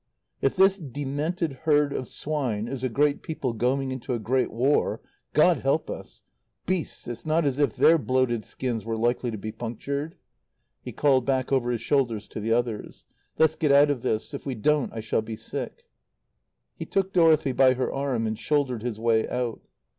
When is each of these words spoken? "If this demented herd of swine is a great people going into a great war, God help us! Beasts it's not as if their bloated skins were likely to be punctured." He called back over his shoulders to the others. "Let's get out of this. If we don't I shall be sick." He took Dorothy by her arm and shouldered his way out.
"If 0.41 0.55
this 0.55 0.79
demented 0.79 1.59
herd 1.65 1.93
of 1.93 2.07
swine 2.07 2.67
is 2.67 2.83
a 2.83 2.89
great 2.89 3.21
people 3.21 3.53
going 3.53 3.91
into 3.91 4.15
a 4.15 4.19
great 4.19 4.49
war, 4.51 4.99
God 5.33 5.57
help 5.59 5.91
us! 5.91 6.23
Beasts 6.65 7.07
it's 7.07 7.23
not 7.23 7.45
as 7.45 7.59
if 7.59 7.75
their 7.75 7.99
bloated 7.99 8.43
skins 8.43 8.83
were 8.83 8.97
likely 8.97 9.29
to 9.29 9.37
be 9.37 9.51
punctured." 9.51 10.15
He 10.81 10.91
called 10.91 11.27
back 11.27 11.51
over 11.51 11.69
his 11.69 11.81
shoulders 11.81 12.27
to 12.29 12.39
the 12.39 12.51
others. 12.51 13.05
"Let's 13.37 13.53
get 13.53 13.71
out 13.71 13.91
of 13.91 14.01
this. 14.01 14.33
If 14.33 14.43
we 14.43 14.55
don't 14.55 14.91
I 14.91 15.01
shall 15.01 15.21
be 15.21 15.35
sick." 15.35 15.83
He 16.75 16.85
took 16.87 17.13
Dorothy 17.13 17.51
by 17.51 17.75
her 17.75 17.93
arm 17.93 18.25
and 18.25 18.39
shouldered 18.39 18.81
his 18.81 18.99
way 18.99 19.29
out. 19.29 19.61